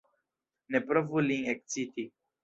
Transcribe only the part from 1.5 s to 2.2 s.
eksciti!